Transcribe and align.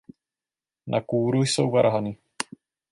Na 0.87 1.01
kůru 1.01 1.41
jsou 1.41 1.71
varhany. 1.71 2.17